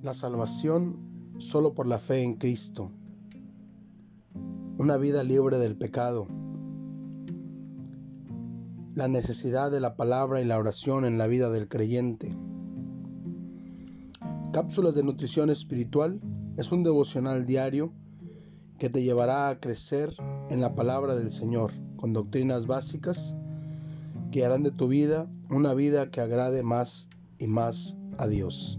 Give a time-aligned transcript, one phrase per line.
[0.00, 2.92] La salvación solo por la fe en Cristo.
[4.78, 6.28] Una vida libre del pecado.
[8.94, 12.32] La necesidad de la palabra y la oración en la vida del creyente.
[14.52, 16.20] Cápsulas de nutrición espiritual
[16.56, 17.92] es un devocional diario
[18.78, 20.14] que te llevará a crecer
[20.48, 23.36] en la palabra del Señor con doctrinas básicas
[24.30, 27.08] que harán de tu vida una vida que agrade más
[27.38, 28.78] y más a Dios.